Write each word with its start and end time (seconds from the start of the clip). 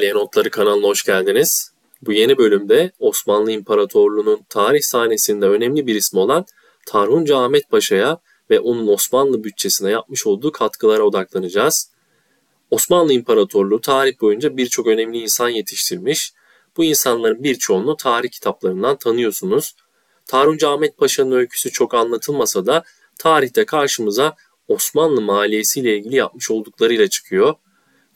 Maliye 0.00 0.14
Notları 0.14 0.50
kanalına 0.50 0.86
hoş 0.86 1.04
geldiniz. 1.04 1.72
Bu 2.02 2.12
yeni 2.12 2.38
bölümde 2.38 2.92
Osmanlı 2.98 3.52
İmparatorluğu'nun 3.52 4.40
tarih 4.48 4.82
sahnesinde 4.82 5.46
önemli 5.46 5.86
bir 5.86 5.94
ismi 5.94 6.20
olan 6.20 6.44
Tarhunca 6.86 7.38
Ahmet 7.38 7.70
Paşa'ya 7.70 8.18
ve 8.50 8.60
onun 8.60 8.86
Osmanlı 8.86 9.44
bütçesine 9.44 9.90
yapmış 9.90 10.26
olduğu 10.26 10.52
katkılara 10.52 11.02
odaklanacağız. 11.02 11.90
Osmanlı 12.70 13.12
İmparatorluğu 13.12 13.80
tarih 13.80 14.20
boyunca 14.20 14.56
birçok 14.56 14.86
önemli 14.86 15.18
insan 15.18 15.48
yetiştirmiş. 15.48 16.32
Bu 16.76 16.84
insanların 16.84 17.42
birçoğunu 17.42 17.96
tarih 17.96 18.30
kitaplarından 18.30 18.96
tanıyorsunuz. 18.96 19.74
Tarhunca 20.26 20.70
Ahmet 20.70 20.98
Paşa'nın 20.98 21.32
öyküsü 21.32 21.70
çok 21.70 21.94
anlatılmasa 21.94 22.66
da 22.66 22.84
tarihte 23.18 23.64
karşımıza 23.64 24.36
Osmanlı 24.68 25.20
maliyesiyle 25.20 25.96
ilgili 25.98 26.16
yapmış 26.16 26.50
olduklarıyla 26.50 27.08
çıkıyor. 27.08 27.54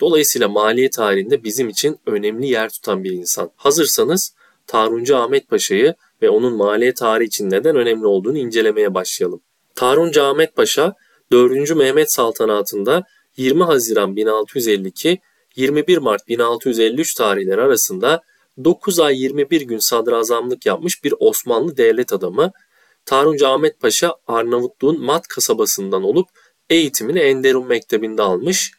Dolayısıyla 0.04 0.48
maliye 0.48 0.90
tarihinde 0.90 1.44
bizim 1.44 1.68
için 1.68 1.98
önemli 2.06 2.46
yer 2.46 2.68
tutan 2.68 3.04
bir 3.04 3.10
insan. 3.10 3.50
Hazırsanız 3.56 4.34
Taruncu 4.66 5.16
Ahmet 5.16 5.48
Paşa'yı 5.48 5.94
ve 6.22 6.30
onun 6.30 6.56
maliye 6.56 6.94
tarihi 6.94 7.28
için 7.28 7.50
neden 7.50 7.76
önemli 7.76 8.06
olduğunu 8.06 8.38
incelemeye 8.38 8.94
başlayalım. 8.94 9.40
Taruncu 9.74 10.22
Ahmet 10.22 10.56
Paşa 10.56 10.94
4. 11.32 11.76
Mehmet 11.76 12.12
saltanatında 12.12 13.04
20 13.36 13.62
Haziran 13.62 14.16
1652 14.16 15.18
21 15.56 15.98
Mart 15.98 16.28
1653 16.28 17.14
tarihleri 17.14 17.60
arasında 17.60 18.22
9 18.64 19.00
ay 19.00 19.22
21 19.22 19.60
gün 19.60 19.78
sadrazamlık 19.78 20.66
yapmış 20.66 21.04
bir 21.04 21.14
Osmanlı 21.18 21.76
devlet 21.76 22.12
adamı. 22.12 22.52
Taruncu 23.06 23.48
Ahmet 23.48 23.80
Paşa 23.80 24.14
Arnavutluğun 24.26 25.04
Mat 25.04 25.28
kasabasından 25.28 26.02
olup 26.02 26.28
eğitimini 26.70 27.18
Enderun 27.18 27.66
Mektebi'nde 27.66 28.22
almış. 28.22 28.72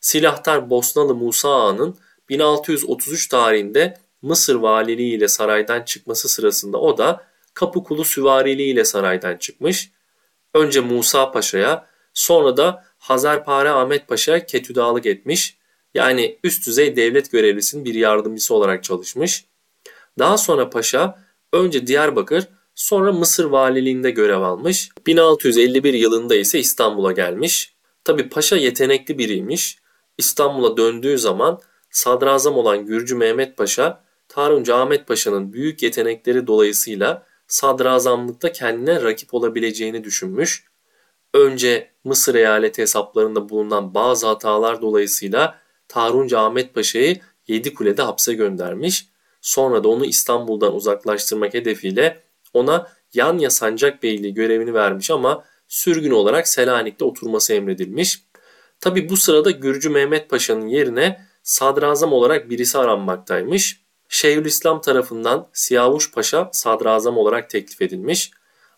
Silahtar 0.00 0.70
Bosnalı 0.70 1.14
Musa 1.14 1.54
Ağa'nın 1.54 1.96
1633 2.28 3.28
tarihinde 3.28 3.98
Mısır 4.22 4.54
valiliği 4.54 5.16
ile 5.16 5.28
saraydan 5.28 5.82
çıkması 5.82 6.28
sırasında 6.28 6.78
o 6.78 6.98
da 6.98 7.30
Kapıkulu 7.54 8.04
süvariliği 8.04 8.72
ile 8.72 8.84
saraydan 8.84 9.36
çıkmış. 9.36 9.90
Önce 10.54 10.80
Musa 10.80 11.32
Paşa'ya 11.32 11.86
sonra 12.14 12.56
da 12.56 12.84
Hazarpare 12.98 13.70
Ahmet 13.70 14.08
Paşa'ya 14.08 14.46
ketüdalık 14.46 15.06
etmiş. 15.06 15.56
Yani 15.94 16.38
üst 16.44 16.66
düzey 16.66 16.96
devlet 16.96 17.32
görevlisinin 17.32 17.84
bir 17.84 17.94
yardımcısı 17.94 18.54
olarak 18.54 18.84
çalışmış. 18.84 19.44
Daha 20.18 20.38
sonra 20.38 20.70
Paşa 20.70 21.18
önce 21.52 21.86
Diyarbakır 21.86 22.48
sonra 22.74 23.12
Mısır 23.12 23.44
valiliğinde 23.44 24.10
görev 24.10 24.40
almış. 24.40 24.88
1651 25.06 25.94
yılında 25.94 26.36
ise 26.36 26.58
İstanbul'a 26.58 27.12
gelmiş. 27.12 27.74
Tabi 28.04 28.28
Paşa 28.28 28.56
yetenekli 28.56 29.18
biriymiş. 29.18 29.78
İstanbul'a 30.20 30.76
döndüğü 30.76 31.18
zaman 31.18 31.60
sadrazam 31.90 32.56
olan 32.56 32.86
Gürcü 32.86 33.16
Mehmet 33.16 33.56
Paşa, 33.56 34.04
Taruncu 34.28 34.74
Ahmet 34.74 35.06
Paşa'nın 35.06 35.52
büyük 35.52 35.82
yetenekleri 35.82 36.46
dolayısıyla 36.46 37.26
sadrazamlıkta 37.48 38.52
kendine 38.52 39.02
rakip 39.02 39.34
olabileceğini 39.34 40.04
düşünmüş. 40.04 40.64
Önce 41.34 41.90
Mısır 42.04 42.34
eyaleti 42.34 42.82
hesaplarında 42.82 43.48
bulunan 43.48 43.94
bazı 43.94 44.26
hatalar 44.26 44.82
dolayısıyla 44.82 45.58
Taruncu 45.88 46.38
Ahmet 46.38 46.74
Paşa'yı 46.74 47.20
Yedikule'de 47.48 48.02
hapse 48.02 48.34
göndermiş. 48.34 49.06
Sonra 49.40 49.84
da 49.84 49.88
onu 49.88 50.04
İstanbul'dan 50.04 50.74
uzaklaştırmak 50.74 51.54
hedefiyle 51.54 52.20
ona 52.54 52.86
Yanya 53.14 53.50
Sancak 53.50 54.02
Beyliği 54.02 54.34
görevini 54.34 54.74
vermiş 54.74 55.10
ama 55.10 55.44
sürgün 55.68 56.10
olarak 56.10 56.48
Selanik'te 56.48 57.04
oturması 57.04 57.52
emredilmiş. 57.52 58.29
Tabi 58.80 59.08
bu 59.08 59.16
sırada 59.16 59.50
Gürcü 59.50 59.90
Mehmet 59.90 60.30
Paşa'nın 60.30 60.66
yerine 60.66 61.26
sadrazam 61.42 62.12
olarak 62.12 62.50
birisi 62.50 62.78
aranmaktaymış. 62.78 63.80
Şeyhülislam 64.08 64.80
tarafından 64.80 65.48
Siyavuş 65.52 66.12
Paşa 66.12 66.50
sadrazam 66.52 67.18
olarak 67.18 67.50
teklif 67.50 67.82
edilmiş 67.82 68.30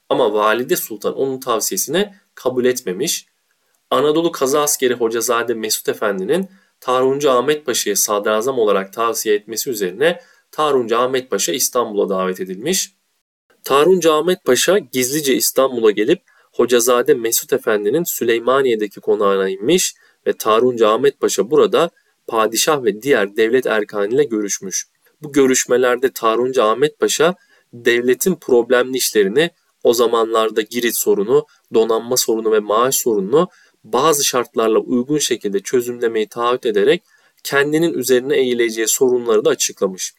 ama 0.08 0.34
Valide 0.34 0.76
Sultan 0.76 1.14
onun 1.14 1.40
tavsiyesini 1.40 2.14
kabul 2.34 2.64
etmemiş. 2.64 3.26
Anadolu 3.90 4.32
Kazı 4.32 4.60
Askeri 4.60 4.94
Hocazade 4.94 5.54
Mesut 5.54 5.88
Efendi'nin 5.88 6.50
Tarhuncu 6.80 7.30
Ahmet 7.30 7.66
Paşa'yı 7.66 7.96
sadrazam 7.96 8.58
olarak 8.58 8.92
tavsiye 8.92 9.34
etmesi 9.34 9.70
üzerine 9.70 10.20
Tarhuncu 10.50 10.98
Ahmet 10.98 11.30
Paşa 11.30 11.52
İstanbul'a 11.52 12.08
davet 12.08 12.40
edilmiş. 12.40 12.92
Tarhuncu 13.64 14.12
Ahmet 14.12 14.44
Paşa 14.44 14.78
gizlice 14.78 15.34
İstanbul'a 15.34 15.90
gelip 15.90 16.22
Hocazade 16.52 17.14
Mesut 17.14 17.52
Efendi'nin 17.52 18.04
Süleymaniye'deki 18.04 19.00
konağına 19.00 19.48
inmiş 19.48 19.94
ve 20.26 20.32
Tarunca 20.32 20.88
Ahmet 20.88 21.20
Paşa 21.20 21.50
burada 21.50 21.90
padişah 22.26 22.84
ve 22.84 23.02
diğer 23.02 23.36
devlet 23.36 23.66
erkanıyla 23.66 24.22
görüşmüş. 24.22 24.86
Bu 25.22 25.32
görüşmelerde 25.32 26.12
Tarunca 26.12 26.64
Ahmet 26.64 26.98
Paşa 26.98 27.34
devletin 27.72 28.34
problemli 28.34 28.96
işlerini 28.96 29.50
o 29.84 29.94
zamanlarda 29.94 30.62
Girit 30.62 30.96
sorunu, 30.96 31.46
donanma 31.74 32.16
sorunu 32.16 32.52
ve 32.52 32.60
maaş 32.60 32.94
sorununu 32.94 33.48
bazı 33.84 34.24
şartlarla 34.24 34.78
uygun 34.78 35.19
şekilde 35.19 35.60
çözümlemeyi 35.60 36.28
taahhüt 36.28 36.66
ederek 36.66 37.02
kendinin 37.44 37.94
üzerine 37.94 38.36
eğileceği 38.36 38.88
sorunları 38.88 39.44
da 39.44 39.50
açıklamış. 39.50 40.14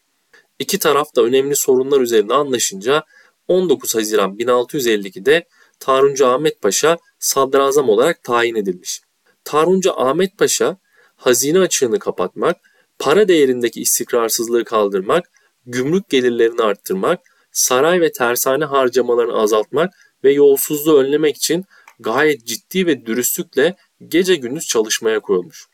İki 0.58 0.78
taraf 0.78 1.16
da 1.16 1.22
önemli 1.22 1.56
sorunlar 1.56 2.00
üzerinde 2.00 2.34
anlaşınca 2.34 3.04
19 3.48 3.94
Haziran 3.94 4.36
1652'de 4.36 5.44
Taruncu 5.84 6.26
Ahmet 6.26 6.62
Paşa 6.62 6.98
sadrazam 7.18 7.88
olarak 7.88 8.24
tayin 8.24 8.54
edilmiş. 8.54 9.00
Taruncu 9.44 10.00
Ahmet 10.00 10.38
Paşa 10.38 10.76
hazine 11.16 11.58
açığını 11.58 11.98
kapatmak, 11.98 12.56
para 12.98 13.28
değerindeki 13.28 13.80
istikrarsızlığı 13.80 14.64
kaldırmak, 14.64 15.30
gümrük 15.66 16.08
gelirlerini 16.08 16.62
arttırmak, 16.62 17.20
saray 17.52 18.00
ve 18.00 18.12
tersane 18.12 18.64
harcamalarını 18.64 19.38
azaltmak 19.38 19.94
ve 20.24 20.32
yolsuzluğu 20.32 20.98
önlemek 20.98 21.36
için 21.36 21.64
gayet 22.00 22.46
ciddi 22.46 22.86
ve 22.86 23.06
dürüstlükle 23.06 23.76
gece 24.08 24.34
gündüz 24.34 24.66
çalışmaya 24.66 25.20
koyulmuş. 25.20 25.66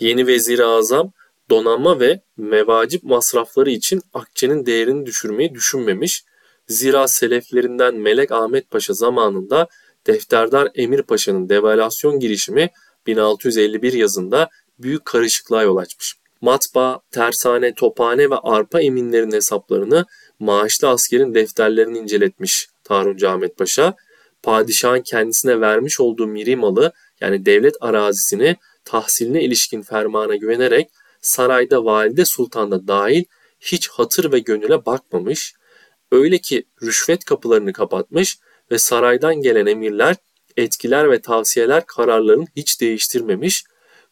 Yeni 0.00 0.26
vezir 0.26 0.58
azam 0.58 1.12
donanma 1.50 2.00
ve 2.00 2.20
mevacip 2.36 3.02
masrafları 3.02 3.70
için 3.70 4.02
akçenin 4.14 4.66
değerini 4.66 5.06
düşürmeyi 5.06 5.54
düşünmemiş 5.54 6.24
Zira 6.68 7.08
seleflerinden 7.08 7.94
Melek 7.94 8.32
Ahmet 8.32 8.70
Paşa 8.70 8.92
zamanında 8.92 9.68
Defterdar 10.06 10.68
Emir 10.74 11.02
Paşa'nın 11.02 11.48
devalüasyon 11.48 12.20
girişimi 12.20 12.70
1651 13.06 13.92
yazında 13.92 14.48
büyük 14.78 15.04
karışıklığa 15.04 15.62
yol 15.62 15.76
açmış. 15.76 16.14
Matbaa, 16.40 17.00
tersane, 17.10 17.74
tophane 17.74 18.30
ve 18.30 18.34
arpa 18.42 18.80
eminlerin 18.80 19.32
hesaplarını 19.32 20.06
maaşlı 20.38 20.88
askerin 20.88 21.34
defterlerini 21.34 21.98
inceletmiş 21.98 22.68
Taruncu 22.84 23.28
Ahmet 23.28 23.56
Paşa. 23.56 23.94
Padişahın 24.42 25.00
kendisine 25.00 25.60
vermiş 25.60 26.00
olduğu 26.00 26.26
miri 26.26 26.56
malı 26.56 26.92
yani 27.20 27.46
devlet 27.46 27.74
arazisini 27.80 28.56
tahsiline 28.84 29.42
ilişkin 29.42 29.82
fermana 29.82 30.36
güvenerek 30.36 30.90
sarayda 31.20 31.84
valide 31.84 32.24
sultan 32.24 32.70
da 32.70 32.88
dahil 32.88 33.24
hiç 33.60 33.88
hatır 33.88 34.32
ve 34.32 34.38
gönüle 34.38 34.86
bakmamış, 34.86 35.54
Öyle 36.12 36.38
ki 36.38 36.64
rüşvet 36.82 37.24
kapılarını 37.24 37.72
kapatmış 37.72 38.38
ve 38.70 38.78
saraydan 38.78 39.34
gelen 39.34 39.66
emirler, 39.66 40.16
etkiler 40.56 41.10
ve 41.10 41.20
tavsiyeler 41.20 41.86
kararlarını 41.86 42.46
hiç 42.56 42.80
değiştirmemiş, 42.80 43.64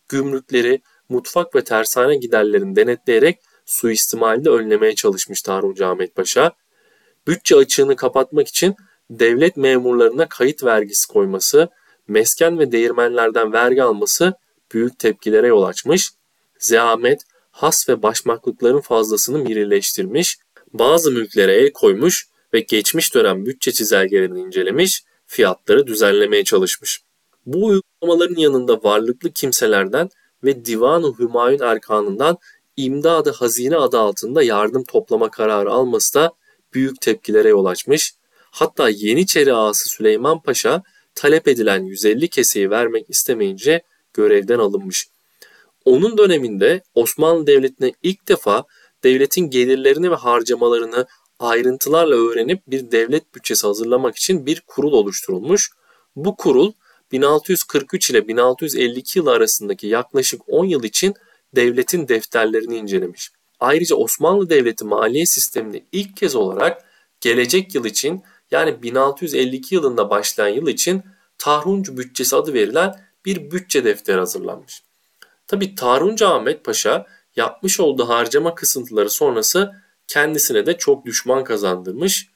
gümrükleri, 0.09 0.81
mutfak 1.09 1.55
ve 1.55 1.65
tersane 1.65 2.17
giderlerini 2.17 2.77
denetleyerek 2.77 3.39
suistimali 3.67 4.45
de 4.45 4.51
önlemeye 4.51 4.95
çalışmış 4.95 5.43
Tarhuncu 5.43 5.87
Ahmet 5.87 6.15
Paşa. 6.15 6.53
Bütçe 7.27 7.57
açığını 7.57 7.97
kapatmak 7.97 8.49
için 8.49 8.75
devlet 9.11 9.57
memurlarına 9.57 10.29
kayıt 10.29 10.65
vergisi 10.65 11.09
koyması, 11.09 11.69
mesken 12.09 12.59
ve 12.59 12.73
değirmenlerden 12.73 13.53
vergi 13.53 13.83
alması 13.83 14.35
büyük 14.73 14.99
tepkilere 14.99 15.47
yol 15.47 15.63
açmış. 15.63 16.11
Zehamet, 16.59 17.21
has 17.51 17.89
ve 17.89 18.03
başmaklıkların 18.03 18.81
fazlasını 18.81 19.39
mirileştirmiş, 19.39 20.39
bazı 20.79 21.11
mülklere 21.11 21.55
el 21.55 21.73
koymuş 21.73 22.29
ve 22.55 22.61
geçmiş 22.61 23.15
dönem 23.15 23.47
bütçe 23.47 23.73
çizelgelerini 23.73 24.41
incelemiş, 24.41 25.03
fiyatları 25.27 25.87
düzenlemeye 25.87 26.45
çalışmış. 26.45 27.03
Bu 27.47 27.67
uygulamaların 27.67 28.41
yanında 28.41 28.83
varlıklı 28.83 29.31
kimselerden 29.31 30.09
ve 30.45 30.65
Divan-ı 30.65 31.13
Hümayun 31.19 31.61
Erkanı'ndan 31.61 32.39
imdadı 32.77 33.31
hazine 33.31 33.77
adı 33.77 33.99
altında 33.99 34.43
yardım 34.43 34.85
toplama 34.85 35.31
kararı 35.31 35.71
alması 35.71 36.15
da 36.15 36.33
büyük 36.75 37.01
tepkilere 37.01 37.49
yol 37.49 37.65
açmış. 37.65 38.15
Hatta 38.51 38.89
Yeniçeri 38.89 39.55
ağası 39.55 39.89
Süleyman 39.89 40.43
Paşa 40.43 40.83
talep 41.15 41.49
edilen 41.49 41.83
150 41.85 42.29
keseyi 42.29 42.71
vermek 42.71 43.11
istemeyince 43.11 43.83
görevden 44.15 44.59
alınmış. 44.59 45.09
Onun 45.85 46.19
döneminde 46.19 46.83
Osmanlı 46.95 47.47
Devleti'ne 47.47 47.93
ilk 48.03 48.29
defa 48.29 48.65
devletin 49.07 49.51
gelirlerini 49.51 50.11
ve 50.11 50.15
harcamalarını 50.15 51.07
ayrıntılarla 51.39 52.17
öğrenip 52.17 52.63
bir 52.67 52.91
devlet 52.91 53.35
bütçesi 53.35 53.67
hazırlamak 53.67 54.17
için 54.17 54.47
bir 54.47 54.61
kurul 54.61 54.93
oluşturulmuş. 54.93 55.71
Bu 56.17 56.37
kurul 56.37 56.73
1643 57.13 58.11
ile 58.11 58.29
1652 58.29 59.19
yıl 59.19 59.27
arasındaki 59.27 59.87
yaklaşık 59.87 60.41
10 60.47 60.65
yıl 60.65 60.85
için 60.85 61.15
devletin 61.57 62.09
defterlerini 62.09 62.77
incelemiş. 62.77 63.31
Ayrıca 63.61 63.97
Osmanlı 63.97 64.51
Devleti 64.51 64.85
maliye 64.85 65.27
sistemini 65.27 65.85
ilk 65.93 66.17
kez 66.17 66.37
olarak 66.37 66.85
gelecek 67.21 67.75
yıl 67.75 67.85
için 67.85 68.23
yani 68.51 68.83
1652 68.83 69.75
yılında 69.75 70.11
başlayan 70.11 70.55
yıl 70.55 70.69
için 70.69 71.03
Tahruncu 71.39 71.97
bütçesi 71.97 72.37
adı 72.37 72.55
verilen 72.55 72.95
bir 73.25 73.51
bütçe 73.51 73.85
defteri 73.85 74.19
hazırlanmış. 74.19 74.83
Tabi 75.47 75.75
Taruncu 75.75 76.29
Ahmet 76.29 76.65
Paşa 76.65 77.07
yapmış 77.37 77.81
olduğu 77.81 78.09
harcama 78.09 78.55
kısıntıları 78.55 79.11
sonrası 79.11 79.73
kendisine 80.09 80.67
de 80.67 80.79
çok 80.79 81.07
düşman 81.07 81.45
kazandırmış. 81.45 82.29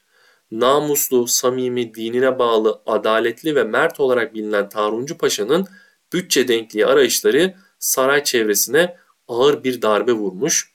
Namuslu, 0.51 1.27
samimi, 1.27 1.95
dinine 1.95 2.39
bağlı, 2.39 2.81
adaletli 2.87 3.55
ve 3.55 3.65
mert 3.65 4.01
olarak 4.01 4.35
bilinen 4.35 4.69
Taruncu 4.69 5.19
Paşa'nın 5.19 5.67
bütçe 6.13 6.49
denkliği 6.49 6.87
arayışları 6.87 7.55
saray 7.79 8.25
çevresine 8.25 8.97
ağır 9.29 9.65
bir 9.65 9.83
darbe 9.83 10.13
vurmuş. 10.13 10.73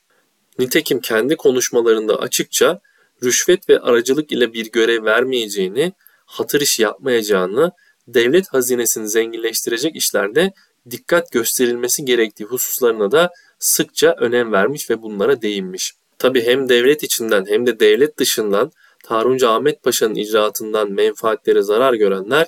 Nitekim 0.60 1.00
kendi 1.00 1.36
konuşmalarında 1.36 2.16
açıkça 2.16 2.81
rüşvet 3.24 3.69
ve 3.69 3.80
aracılık 3.80 4.31
ile 4.31 4.54
bir 4.54 4.72
görev 4.72 5.06
vermeyeceğini, 5.06 5.94
hatır 6.25 6.62
işi 6.62 6.81
yapmayacağını, 6.81 7.72
devlet 8.07 8.54
hazinesini 8.54 9.10
zenginleştirecek 9.10 9.95
işlerde 9.95 10.54
dikkat 10.89 11.31
gösterilmesi 11.31 12.05
gerektiği 12.05 12.43
hususlarına 12.43 13.11
da 13.11 13.31
sıkça 13.59 14.15
önem 14.19 14.51
vermiş 14.51 14.89
ve 14.89 15.01
bunlara 15.01 15.41
değinmiş. 15.41 15.93
Tabi 16.19 16.45
hem 16.45 16.69
devlet 16.69 17.03
içinden 17.03 17.45
hem 17.47 17.65
de 17.65 17.79
devlet 17.79 18.17
dışından 18.17 18.71
Tarunca 19.03 19.49
Ahmet 19.49 19.83
Paşa'nın 19.83 20.15
icraatından 20.15 20.91
menfaatlere 20.91 21.61
zarar 21.61 21.93
görenler 21.93 22.47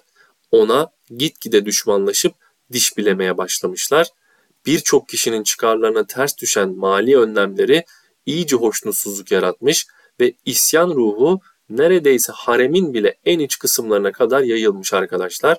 ona 0.51 0.89
gitgide 1.18 1.66
düşmanlaşıp 1.66 2.34
diş 2.72 2.98
bilemeye 2.98 3.38
başlamışlar. 3.38 4.07
Birçok 4.66 5.10
kişinin 5.10 5.44
çıkarlarına 5.44 6.06
ters 6.06 6.38
düşen 6.38 6.69
mali 6.69 7.18
önlemleri 7.18 7.83
iyice 8.25 8.56
hoşnutsuzluk 8.56 9.31
yaratmış 9.31 9.88
ve 10.19 10.33
isyan 10.45 10.90
ruhu 10.90 11.40
neredeyse 11.69 12.31
haremin 12.36 12.94
bile 12.94 13.16
en 13.25 13.40
iç 13.40 13.60
kısımlarına 13.60 14.12
kadar 14.12 14.42
yayılmış 14.42 14.94
arkadaşlar. 14.94 15.57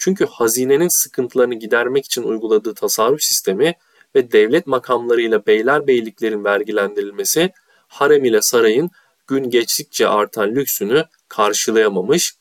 Çünkü 0.00 0.26
hazinenin 0.26 0.88
sıkıntılarını 0.88 1.54
gidermek 1.54 2.06
için 2.06 2.22
uyguladığı 2.22 2.74
tasarruf 2.74 3.22
sistemi 3.22 3.74
ve 4.14 4.32
devlet 4.32 4.66
makamlarıyla 4.66 5.46
beyler 5.46 5.86
beyliklerin 5.86 6.44
vergilendirilmesi 6.44 7.52
harem 7.88 8.24
ile 8.24 8.42
sarayın 8.42 8.90
gün 9.26 9.50
geçtikçe 9.50 10.08
artan 10.08 10.54
lüksünü 10.54 11.04
karşılayamamış. 11.28 12.34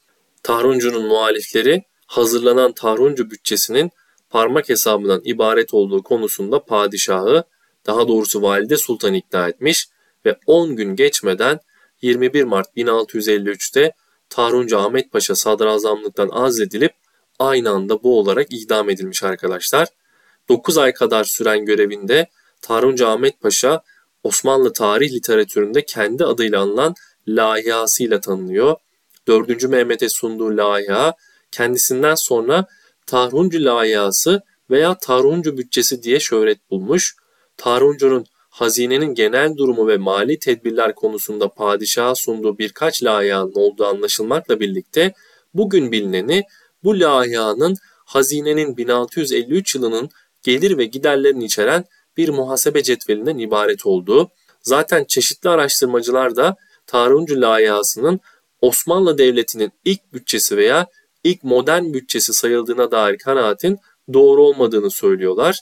Tahruncu'nun 0.44 1.06
muhalifleri 1.06 1.84
hazırlanan 2.08 2.72
Tahruncu 2.72 3.32
bütçesinin 3.32 3.92
parmak 4.30 4.70
hesabından 4.70 5.22
ibaret 5.24 5.74
olduğu 5.74 6.04
konusunda 6.04 6.64
padişahı, 6.64 7.44
daha 7.86 8.08
doğrusu 8.08 8.42
valide 8.42 8.78
sultan 8.78 9.14
ikna 9.14 9.48
etmiş 9.48 9.90
ve 10.26 10.40
10 10.46 10.76
gün 10.76 10.96
geçmeden 10.96 11.60
21 12.02 12.44
Mart 12.44 12.78
1653'te 12.78 13.94
Tahruncu 14.30 14.80
Ahmet 14.80 15.12
Paşa 15.12 15.36
sadrazamlıktan 15.36 16.30
azledilip 16.30 16.99
aynı 17.40 17.70
anda 17.70 18.04
bu 18.04 18.20
olarak 18.20 18.48
idam 18.54 18.90
edilmiş 18.90 19.24
arkadaşlar. 19.24 19.88
9 20.50 20.78
ay 20.78 20.94
kadar 20.94 21.24
süren 21.24 21.66
görevinde 21.66 22.28
Tarunca 22.62 23.08
Ahmet 23.10 23.42
Paşa 23.42 23.82
Osmanlı 24.24 24.74
tarih 24.74 25.12
literatüründe 25.12 25.86
kendi 25.86 26.26
adıyla 26.26 26.62
anılan 26.62 26.96
layihasıyla 27.28 28.22
tanınıyor. 28.22 28.76
4. 29.28 29.64
Mehmet'e 29.64 30.10
sunduğu 30.10 30.58
layiha 30.58 31.14
kendisinden 31.52 32.16
sonra 32.16 32.66
Tarhuncu 33.06 33.66
layihası 33.66 34.42
veya 34.70 34.98
Tarhuncu 34.98 35.58
bütçesi 35.58 36.04
diye 36.04 36.20
şöhret 36.20 36.72
bulmuş. 36.72 37.16
Tarhuncu'nun 37.58 38.26
hazinenin 38.50 39.16
genel 39.16 39.58
durumu 39.58 39.88
ve 39.88 39.98
mali 39.98 40.40
tedbirler 40.40 40.96
konusunda 40.96 41.50
padişaha 41.50 42.16
sunduğu 42.16 42.58
birkaç 42.58 43.04
layihanın 43.04 43.54
olduğu 43.56 43.86
anlaşılmakla 43.86 44.60
birlikte 44.60 45.14
bugün 45.54 45.92
bilineni 45.92 46.44
bu 46.84 47.00
layihanın 47.00 47.76
hazinenin 48.06 48.78
1653 48.78 49.76
yılının 49.76 50.10
gelir 50.44 50.78
ve 50.78 50.86
giderlerini 50.86 51.46
içeren 51.46 51.86
bir 52.18 52.30
muhasebe 52.30 52.84
cetvelinden 52.84 53.38
ibaret 53.38 53.86
olduğu, 53.86 54.30
zaten 54.62 55.04
çeşitli 55.04 55.50
araştırmacılar 55.50 56.36
da 56.36 56.56
Tarhuncu 56.88 57.42
layihasının 57.42 58.20
Osmanlı 58.62 59.18
Devleti'nin 59.18 59.72
ilk 59.86 60.14
bütçesi 60.14 60.58
veya 60.58 60.88
ilk 61.24 61.44
modern 61.44 61.94
bütçesi 61.94 62.34
sayıldığına 62.34 62.92
dair 62.92 63.18
kanaatin 63.18 63.78
doğru 64.14 64.44
olmadığını 64.44 64.92
söylüyorlar. 64.92 65.60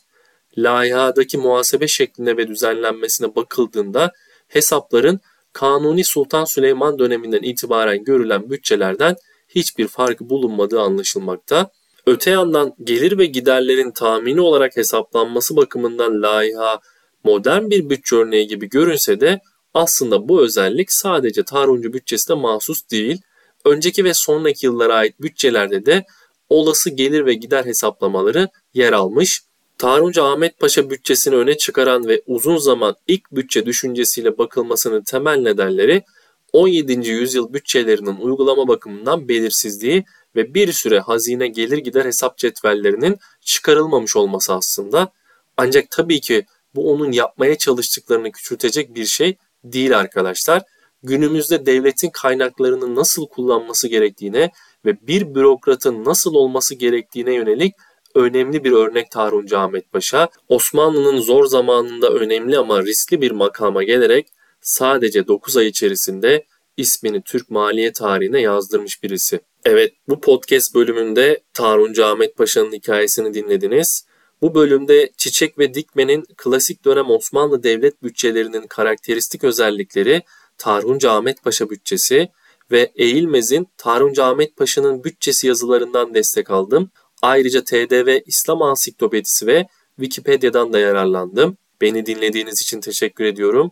Layihadaki 0.57 1.37
muhasebe 1.37 1.87
şekline 1.87 2.37
ve 2.37 2.47
düzenlenmesine 2.47 3.35
bakıldığında 3.35 4.11
hesapların 4.47 5.19
Kanuni 5.53 6.03
Sultan 6.03 6.45
Süleyman 6.45 6.99
döneminden 6.99 7.41
itibaren 7.41 8.03
görülen 8.03 8.49
bütçelerden 8.49 9.15
hiçbir 9.57 9.87
farkı 9.87 10.29
bulunmadığı 10.29 10.81
anlaşılmakta. 10.81 11.69
Öte 12.05 12.31
yandan 12.31 12.73
gelir 12.83 13.17
ve 13.17 13.25
giderlerin 13.25 13.91
tahmini 13.91 14.41
olarak 14.41 14.77
hesaplanması 14.77 15.55
bakımından 15.55 16.21
laiha 16.21 16.79
modern 17.23 17.69
bir 17.69 17.89
bütçe 17.89 18.15
örneği 18.15 18.47
gibi 18.47 18.69
görünse 18.69 19.19
de 19.19 19.39
aslında 19.73 20.29
bu 20.29 20.41
özellik 20.41 20.91
sadece 20.91 21.43
Tarhuncu 21.43 21.93
bütçesine 21.93 22.35
mahsus 22.35 22.89
değil. 22.91 23.21
Önceki 23.65 24.03
ve 24.03 24.13
sonraki 24.13 24.65
yıllara 24.65 24.95
ait 24.95 25.21
bütçelerde 25.21 25.85
de 25.85 26.05
olası 26.49 26.89
gelir 26.89 27.25
ve 27.25 27.33
gider 27.33 27.65
hesaplamaları 27.65 28.47
yer 28.73 28.93
almış. 28.93 29.41
Tarhuncu 29.77 30.23
Ahmet 30.23 30.59
Paşa 30.59 30.89
bütçesini 30.89 31.35
öne 31.35 31.57
çıkaran 31.57 32.07
ve 32.07 32.21
uzun 32.27 32.57
zaman 32.57 32.95
ilk 33.07 33.31
bütçe 33.31 33.65
düşüncesiyle 33.65 34.37
bakılmasının 34.37 35.01
temel 35.01 35.37
nedenleri 35.37 36.03
17. 36.53 37.09
yüzyıl 37.09 37.53
bütçelerinin 37.53 38.15
uygulama 38.15 38.67
bakımından 38.67 39.27
belirsizliği 39.27 40.03
ve 40.35 40.53
bir 40.53 40.71
süre 40.71 40.99
hazine 40.99 41.47
gelir 41.47 41.77
gider 41.77 42.05
hesap 42.05 42.37
cetvellerinin 42.37 43.17
çıkarılmamış 43.41 44.15
olması 44.15 44.53
aslında. 44.53 45.11
Ancak 45.57 45.91
tabii 45.91 46.21
ki 46.21 46.45
bu 46.75 46.91
onun 46.91 47.11
yapmaya 47.11 47.57
çalıştıklarını 47.57 48.31
küçültecek 48.31 48.95
bir 48.95 49.05
şey 49.05 49.35
değil 49.63 49.97
arkadaşlar. 49.97 50.63
Günümüzde 51.03 51.65
devletin 51.65 52.09
kaynaklarını 52.09 52.95
nasıl 52.95 53.27
kullanması 53.27 53.87
gerektiğine 53.87 54.51
ve 54.85 55.07
bir 55.07 55.35
bürokratın 55.35 56.05
nasıl 56.05 56.33
olması 56.33 56.75
gerektiğine 56.75 57.33
yönelik 57.33 57.73
önemli 58.15 58.63
bir 58.63 58.71
örnek 58.71 59.11
Taruncu 59.11 59.59
Ahmet 59.59 59.91
Paşa. 59.91 60.29
Osmanlı'nın 60.49 61.21
zor 61.21 61.45
zamanında 61.45 62.09
önemli 62.09 62.57
ama 62.57 62.83
riskli 62.83 63.21
bir 63.21 63.31
makama 63.31 63.83
gelerek 63.83 64.27
sadece 64.61 65.27
9 65.27 65.57
ay 65.57 65.67
içerisinde 65.67 66.45
ismini 66.77 67.21
Türk 67.21 67.49
maliye 67.49 67.91
tarihine 67.91 68.41
yazdırmış 68.41 69.03
birisi. 69.03 69.39
Evet 69.65 69.93
bu 70.07 70.21
podcast 70.21 70.75
bölümünde 70.75 71.43
Taruncu 71.53 72.05
Ahmet 72.05 72.37
Paşa'nın 72.37 72.71
hikayesini 72.71 73.33
dinlediniz. 73.33 74.05
Bu 74.41 74.55
bölümde 74.55 75.11
Çiçek 75.17 75.59
ve 75.59 75.73
Dikmen'in 75.73 76.23
klasik 76.37 76.85
dönem 76.85 77.09
Osmanlı 77.09 77.63
devlet 77.63 78.03
bütçelerinin 78.03 78.67
karakteristik 78.67 79.43
özellikleri 79.43 80.21
Tarhuncu 80.57 81.09
Ahmet 81.09 81.43
Paşa 81.43 81.69
bütçesi 81.69 82.29
ve 82.71 82.91
Eğilmez'in 82.95 83.67
Tarhuncu 83.77 84.23
Ahmet 84.23 84.57
Paşa'nın 84.57 85.03
bütçesi 85.03 85.47
yazılarından 85.47 86.13
destek 86.13 86.51
aldım. 86.51 86.91
Ayrıca 87.21 87.63
TDV 87.63 88.19
İslam 88.25 88.61
Ansiklopedisi 88.61 89.47
ve 89.47 89.67
Wikipedia'dan 89.95 90.73
da 90.73 90.79
yararlandım. 90.79 91.57
Beni 91.81 92.05
dinlediğiniz 92.05 92.61
için 92.61 92.81
teşekkür 92.81 93.23
ediyorum. 93.23 93.71